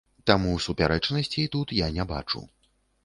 [0.29, 2.43] Таму супярэчнасцей тут я не бачу.